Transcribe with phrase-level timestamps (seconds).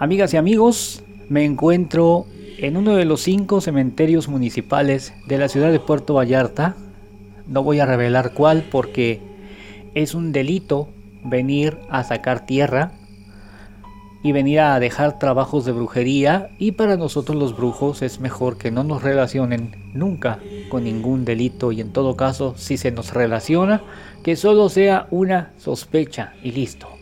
[0.00, 2.24] Amigas y amigos, me encuentro
[2.56, 6.74] en uno de los cinco cementerios municipales de la ciudad de Puerto Vallarta.
[7.46, 9.20] No voy a revelar cuál porque
[9.94, 10.88] es un delito
[11.22, 12.92] venir a sacar tierra
[14.22, 18.70] y venir a dejar trabajos de brujería y para nosotros los brujos es mejor que
[18.70, 20.38] no nos relacionen nunca
[20.70, 23.82] con ningún delito y en todo caso si se nos relaciona
[24.24, 26.99] que solo sea una sospecha y listo.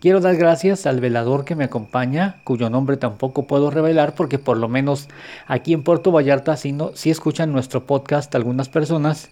[0.00, 4.56] Quiero dar gracias al velador que me acompaña, cuyo nombre tampoco puedo revelar porque por
[4.56, 5.08] lo menos
[5.48, 9.30] aquí en Puerto Vallarta sí, no, escuchan nuestro podcast algunas personas.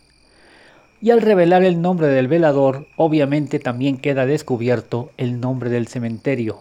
[1.01, 6.59] Y al revelar el nombre del velador, obviamente también queda descubierto el nombre del cementerio.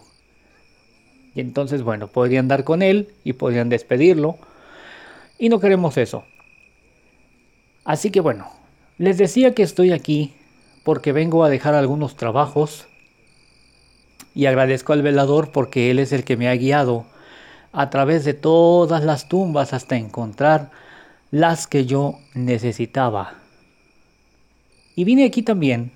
[1.33, 4.37] Y entonces, bueno, podrían dar con él y podrían despedirlo.
[5.39, 6.25] Y no queremos eso.
[7.85, 8.51] Así que bueno,
[8.99, 10.35] les decía que estoy aquí
[10.83, 12.85] porque vengo a dejar algunos trabajos
[14.35, 17.05] y agradezco al velador porque él es el que me ha guiado
[17.71, 20.69] a través de todas las tumbas hasta encontrar
[21.31, 23.35] las que yo necesitaba.
[24.95, 25.91] Y vine aquí también.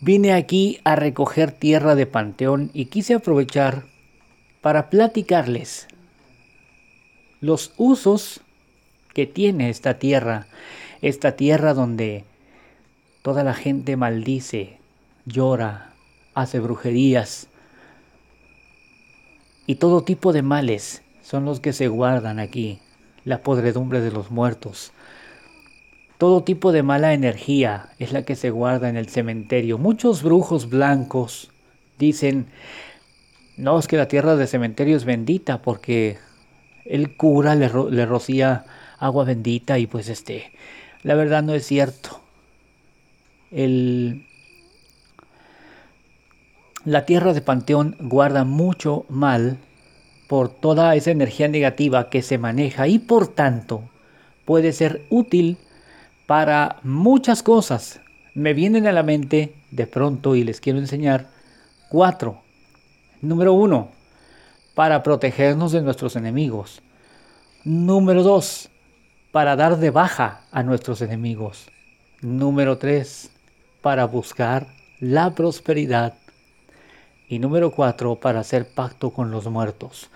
[0.00, 3.84] Vine aquí a recoger tierra de Panteón y quise aprovechar
[4.60, 5.88] para platicarles
[7.40, 8.40] los usos
[9.14, 10.46] que tiene esta tierra,
[11.00, 12.24] esta tierra donde
[13.22, 14.78] toda la gente maldice,
[15.24, 15.93] llora,
[16.34, 17.48] hace brujerías
[19.66, 22.80] y todo tipo de males son los que se guardan aquí,
[23.24, 24.92] la podredumbre de los muertos.
[26.18, 29.78] Todo tipo de mala energía es la que se guarda en el cementerio.
[29.78, 31.50] Muchos brujos blancos
[31.98, 32.46] dicen,
[33.56, 36.18] no, es que la tierra del cementerio es bendita porque
[36.84, 38.66] el cura le, le rocía
[38.98, 40.52] agua bendita y pues este,
[41.02, 42.20] la verdad no es cierto.
[43.50, 44.26] El,
[46.84, 49.58] la tierra de Panteón guarda mucho mal
[50.28, 53.82] por toda esa energía negativa que se maneja y por tanto
[54.44, 55.56] puede ser útil
[56.26, 58.00] para muchas cosas.
[58.34, 61.28] Me vienen a la mente de pronto y les quiero enseñar
[61.88, 62.40] cuatro.
[63.20, 63.88] Número uno,
[64.74, 66.82] para protegernos de nuestros enemigos.
[67.64, 68.68] Número dos,
[69.32, 71.66] para dar de baja a nuestros enemigos.
[72.20, 73.30] Número tres,
[73.80, 74.66] para buscar
[75.00, 76.14] la prosperidad
[77.28, 80.10] y número 4, para hacer pacto con los muertos.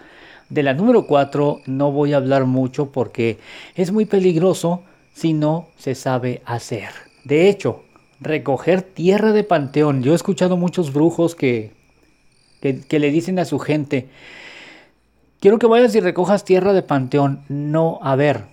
[0.48, 3.38] De la número 4 no voy a hablar mucho porque
[3.74, 4.82] es muy peligroso
[5.12, 6.88] si no se sabe hacer.
[7.24, 7.82] De hecho,
[8.20, 10.02] recoger tierra de panteón.
[10.02, 11.72] Yo he escuchado muchos brujos que,
[12.60, 14.08] que, le dicen a su gente,
[15.40, 17.42] quiero que vayas y recojas tierra de panteón.
[17.48, 18.44] No, a ver,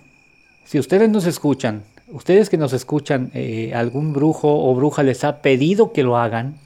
[0.64, 5.40] si ustedes nos escuchan, ustedes que nos escuchan, eh, algún brujo o bruja les ha
[5.40, 6.58] pedido que lo hagan,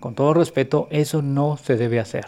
[0.00, 2.26] con todo respeto, eso no se debe hacer.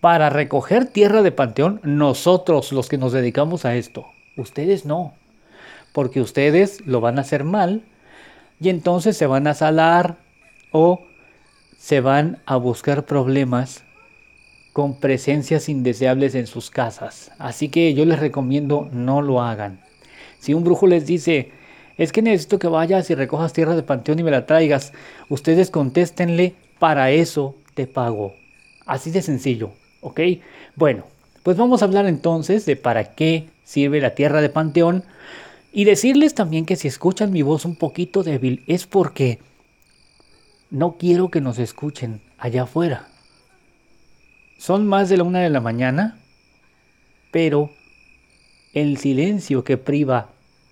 [0.00, 4.06] Para recoger tierra de panteón, nosotros los que nos dedicamos a esto,
[4.36, 5.14] ustedes no,
[5.92, 7.82] porque ustedes lo van a hacer mal
[8.60, 10.16] y entonces se van a salar
[10.70, 11.02] o
[11.76, 13.84] se van a buscar problemas
[14.72, 17.32] con presencias indeseables en sus casas.
[17.38, 19.80] Así que yo les recomiendo no lo hagan.
[20.38, 21.50] Si un brujo les dice,
[21.98, 24.92] es que necesito que vayas y recojas tierra de panteón y me la traigas.
[25.28, 28.34] Ustedes contéstenle, para eso te pago.
[28.86, 30.20] Así de sencillo, ¿ok?
[30.76, 31.04] Bueno,
[31.42, 35.02] pues vamos a hablar entonces de para qué sirve la tierra de panteón
[35.72, 39.40] y decirles también que si escuchan mi voz un poquito débil es porque
[40.70, 43.08] no quiero que nos escuchen allá afuera.
[44.56, 46.18] Son más de la una de la mañana,
[47.30, 47.70] pero
[48.72, 50.30] el silencio que priva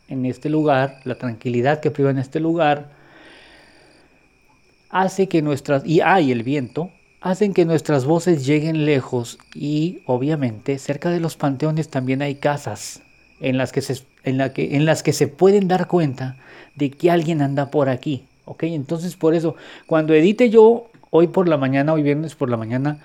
[0.09, 2.91] en este lugar, la tranquilidad que priva en este lugar,
[4.91, 6.91] hace que nuestras, y hay el viento,
[7.21, 13.03] hacen que nuestras voces lleguen lejos y obviamente cerca de los panteones también hay casas
[13.41, 16.37] en las que se, en la que, en las que se pueden dar cuenta
[16.77, 18.25] de que alguien anda por aquí.
[18.45, 18.63] ¿ok?
[18.65, 19.57] Entonces por eso,
[19.87, 22.99] cuando edite yo hoy por la mañana, hoy viernes por la mañana,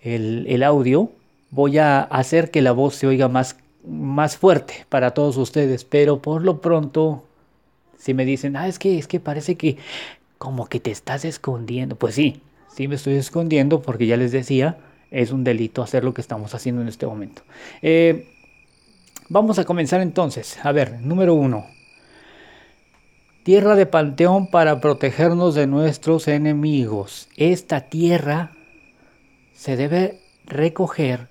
[0.00, 1.10] el, el audio,
[1.50, 6.20] voy a hacer que la voz se oiga más más fuerte para todos ustedes, pero
[6.20, 7.24] por lo pronto,
[7.98, 9.76] si me dicen, ah, es que, es que parece que
[10.38, 12.42] como que te estás escondiendo, pues sí,
[12.74, 14.78] sí me estoy escondiendo porque ya les decía,
[15.10, 17.42] es un delito hacer lo que estamos haciendo en este momento.
[17.82, 18.28] Eh,
[19.28, 20.58] vamos a comenzar entonces.
[20.64, 21.66] A ver, número uno.
[23.44, 27.28] Tierra de panteón para protegernos de nuestros enemigos.
[27.36, 28.52] Esta tierra
[29.52, 31.28] se debe recoger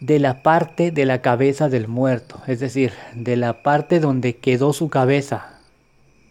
[0.00, 4.72] de la parte de la cabeza del muerto, es decir, de la parte donde quedó
[4.72, 5.58] su cabeza.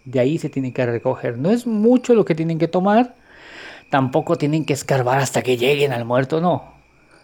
[0.05, 1.37] De ahí se tiene que recoger.
[1.37, 3.15] No es mucho lo que tienen que tomar,
[3.89, 6.75] tampoco tienen que escarbar hasta que lleguen al muerto, no.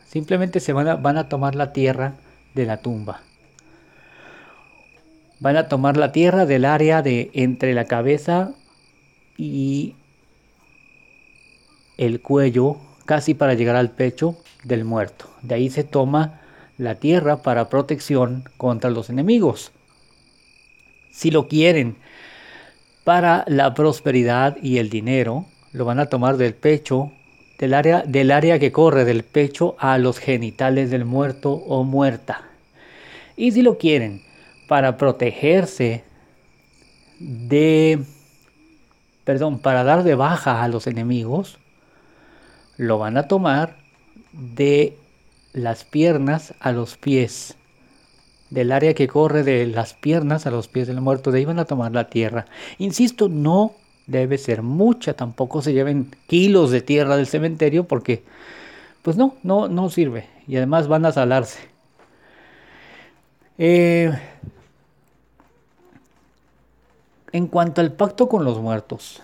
[0.07, 2.13] Simplemente se van a, van a tomar la tierra
[2.53, 3.21] de la tumba.
[5.39, 8.51] Van a tomar la tierra del área de entre la cabeza
[9.37, 9.95] y
[11.97, 12.77] el cuello,
[13.11, 15.25] casi para llegar al pecho del muerto.
[15.41, 16.39] De ahí se toma
[16.77, 19.73] la tierra para protección contra los enemigos.
[21.11, 21.97] Si lo quieren
[23.03, 27.11] para la prosperidad y el dinero, lo van a tomar del pecho,
[27.59, 32.45] del área, del área que corre del pecho a los genitales del muerto o muerta.
[33.35, 34.21] Y si lo quieren
[34.69, 36.05] para protegerse
[37.19, 38.05] de,
[39.25, 41.57] perdón, para dar de baja a los enemigos,
[42.81, 43.78] lo van a tomar
[44.33, 44.98] de
[45.54, 47.56] las piernas a los pies,
[48.50, 51.60] del área que corre de las piernas a los pies del muerto, de ahí van
[51.60, 52.48] a tomar la tierra.
[52.80, 53.75] Insisto, no
[54.07, 58.24] debe ser mucha, tampoco se lleven kilos de tierra del cementerio porque,
[59.04, 61.60] pues no, no, no sirve y además van a salarse.
[63.60, 64.12] Eh,
[67.31, 69.22] en cuanto al pacto con los muertos,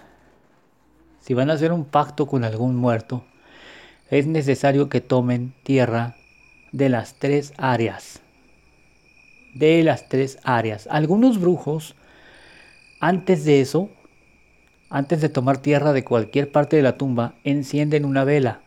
[1.21, 3.23] si van a hacer un pacto con algún muerto,
[4.09, 6.15] es necesario que tomen tierra
[6.71, 8.21] de las tres áreas.
[9.53, 10.87] De las tres áreas.
[10.89, 11.95] Algunos brujos,
[12.99, 13.89] antes de eso,
[14.89, 18.61] antes de tomar tierra de cualquier parte de la tumba, encienden una vela.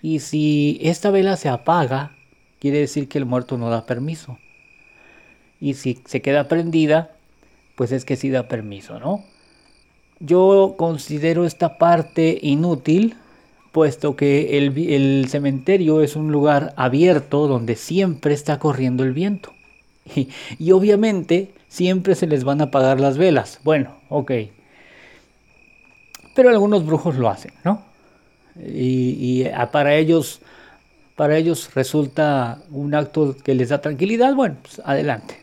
[0.00, 2.16] Y si esta vela se apaga,
[2.58, 4.38] quiere decir que el muerto no da permiso.
[5.60, 7.12] Y si se queda prendida,
[7.76, 9.24] pues es que sí da permiso, ¿no?
[10.18, 13.16] Yo considero esta parte inútil
[13.72, 19.52] puesto que el, cementerio es un lugar abierto donde siempre está corriendo el viento.
[20.58, 23.60] Y, obviamente siempre se les van a apagar las velas.
[23.64, 24.32] Bueno, ok.
[26.34, 27.82] Pero algunos brujos lo hacen, ¿no?
[28.56, 30.40] Y, ah, para ellos,
[31.16, 34.34] para ellos resulta un acto que les da tranquilidad.
[34.34, 35.38] Bueno, pues adelante.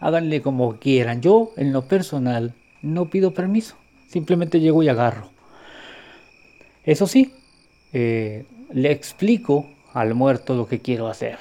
[0.00, 1.20] Háganle como quieran.
[1.20, 3.76] Yo, en lo personal, no pido permiso.
[4.08, 5.28] Simplemente llego y agarro.
[6.84, 7.34] Eso sí,
[7.92, 11.38] eh, le explico al muerto lo que quiero hacer.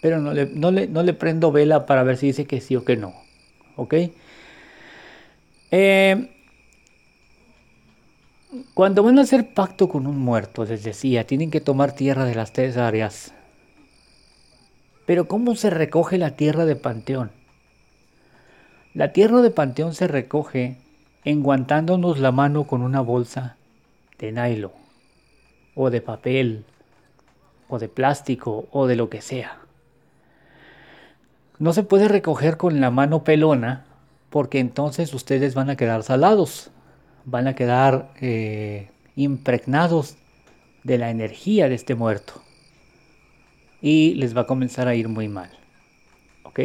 [0.00, 3.14] Pero no le, prendo vela para ver si dice que sí o que no.
[3.76, 3.94] ¿Ok?
[5.70, 6.30] Eh,
[8.74, 12.34] cuando van a hacer pacto con un muerto, les decía, tienen que tomar tierra de
[12.34, 13.34] las tres áreas.
[15.04, 17.30] Pero ¿cómo se recoge la tierra de panteón?
[18.94, 20.76] La tierra de panteón se recoge
[21.24, 23.56] enguantándonos la mano con una bolsa
[24.18, 24.87] de nylon
[25.78, 26.64] o de papel
[27.68, 29.58] o de plástico o de lo que sea.
[31.60, 33.84] No se puede recoger con la mano pelona
[34.28, 36.72] porque entonces ustedes van a quedar salados,
[37.24, 40.16] van a quedar eh, impregnados
[40.82, 42.42] de la energía de este muerto
[43.80, 45.50] y les va a comenzar a ir muy mal.
[46.42, 46.58] ¿Ok?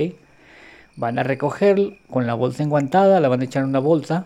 [0.95, 4.25] Van a recoger con la bolsa enguantada, la van a echar en una bolsa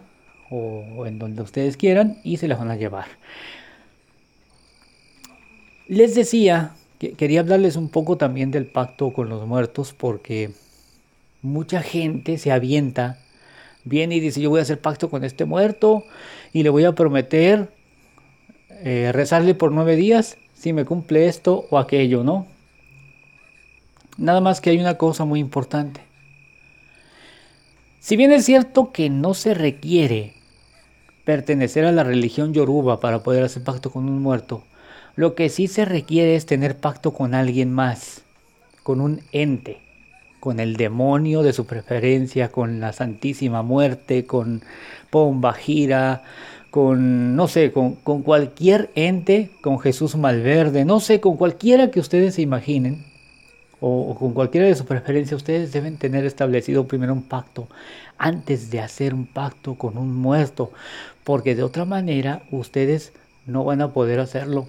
[0.49, 3.07] o en donde ustedes quieran y se la van a llevar.
[5.87, 10.51] Les decía que quería hablarles un poco también del pacto con los muertos porque
[11.41, 13.19] mucha gente se avienta,
[13.85, 16.03] viene y dice yo voy a hacer pacto con este muerto
[16.51, 17.69] y le voy a prometer
[18.69, 22.47] eh, rezarle por nueve días si me cumple esto o aquello, ¿no?
[24.17, 26.01] Nada más que hay una cosa muy importante.
[27.99, 30.33] Si bien es cierto que no se requiere
[31.23, 34.63] pertenecer a la religión yoruba para poder hacer pacto con un muerto,
[35.17, 38.21] lo que sí se requiere es tener pacto con alguien más,
[38.83, 39.79] con un ente,
[40.39, 44.61] con el demonio de su preferencia, con la Santísima Muerte, con
[45.09, 46.21] Pomba Gira,
[46.69, 52.35] con, no sé, con, cualquier ente, con Jesús Malverde, no sé, con cualquiera que ustedes
[52.35, 53.03] se imaginen,
[53.79, 57.67] o, con cualquiera de su preferencia, ustedes deben tener establecido primero un pacto
[58.19, 60.71] antes de hacer un pacto con un muerto,
[61.23, 63.13] porque de otra manera ustedes
[63.47, 64.67] no van a poder hacerlo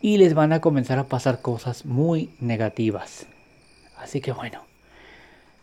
[0.00, 3.26] y les van a comenzar a pasar cosas muy negativas.
[3.96, 4.62] Así que bueno,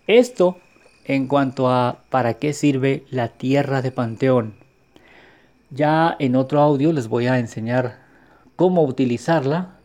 [0.05, 0.57] esto
[1.05, 4.55] en cuanto a para qué sirve la tierra de Panteón.
[5.69, 7.99] Ya en otro audio les voy a enseñar
[8.55, 9.79] cómo utilizarla.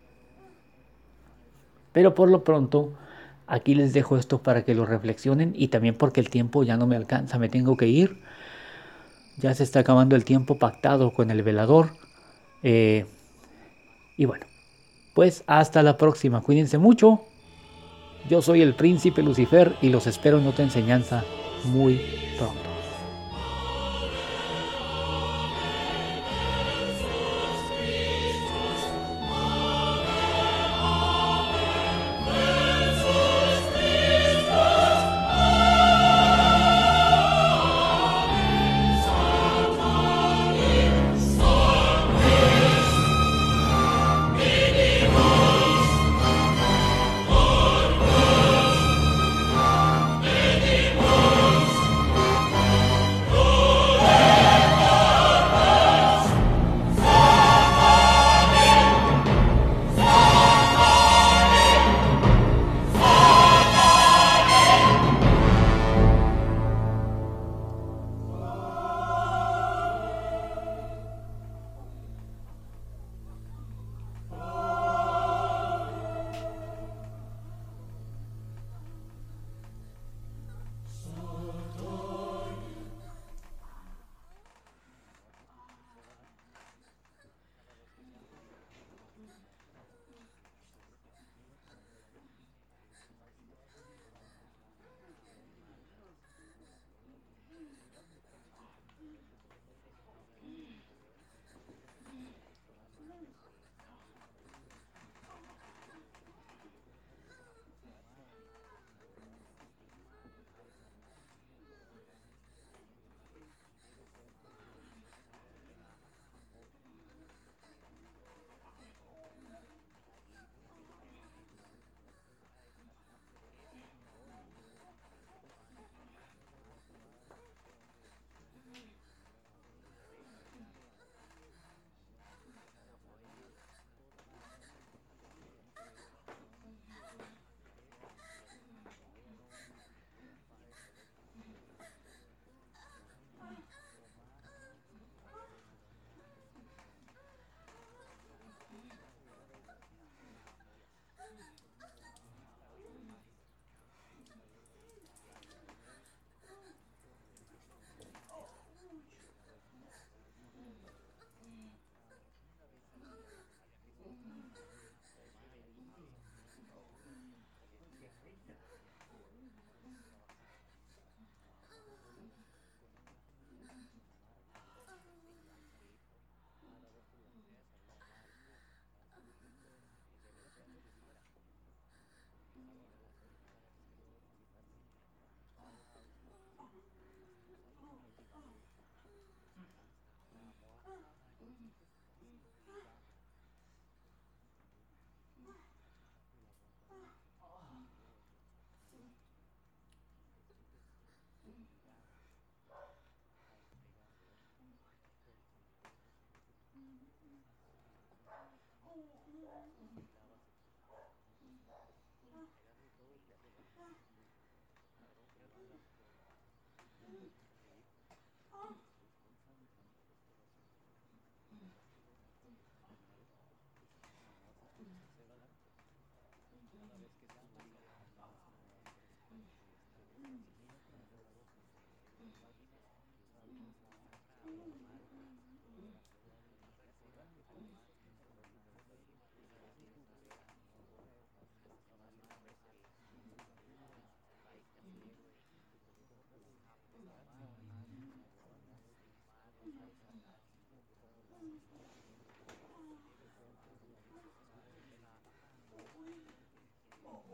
[1.92, 2.92] Pero por lo pronto,
[3.46, 6.86] aquí les dejo esto para que lo reflexionen y también porque el tiempo ya no
[6.86, 8.20] me alcanza, me tengo que ir.
[9.38, 11.90] Ya se está acabando el tiempo pactado con el velador.
[12.62, 13.06] Eh,
[14.16, 14.46] y bueno,
[15.14, 16.40] pues hasta la próxima.
[16.40, 17.24] Cuídense mucho.
[18.28, 21.24] Yo soy el príncipe Lucifer y los espero en otra enseñanza
[21.64, 22.00] muy
[22.38, 22.71] pronto.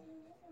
[0.00, 0.47] Oh.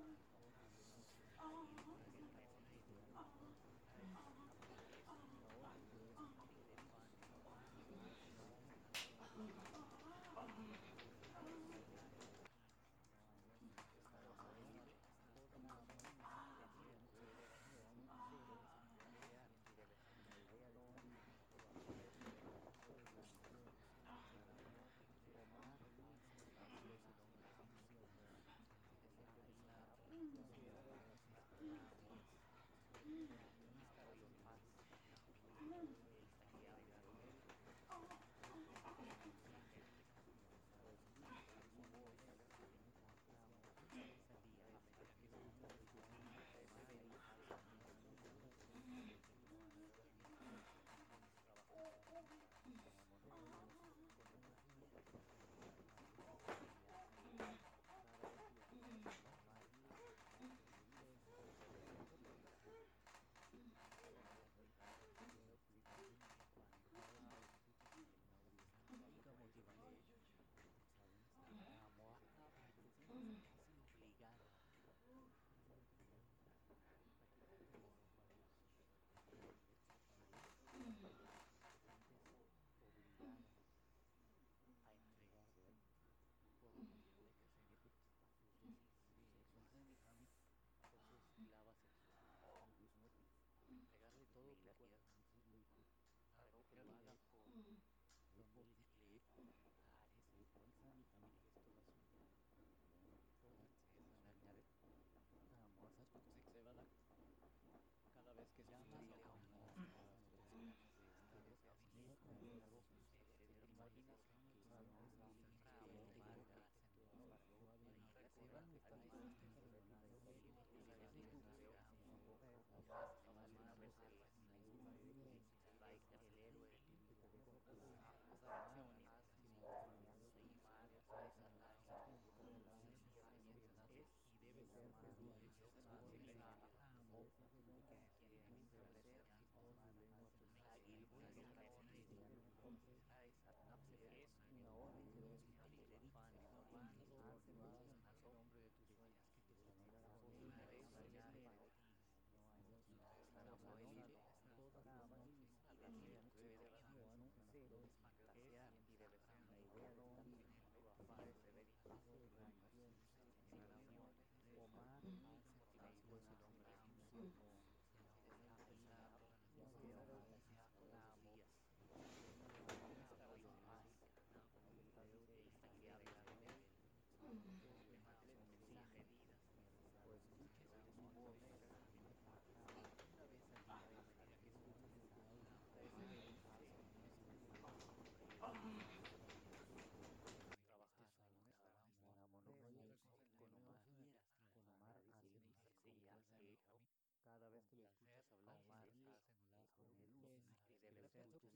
[201.30, 201.55] tutto.